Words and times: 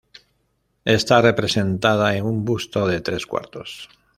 Está 0.97 1.21
representada 1.21 2.15
en 2.17 2.25
un 2.25 2.43
busto 2.43 2.87
de 2.87 3.01
tres 3.01 3.27
cuartos. 3.27 3.87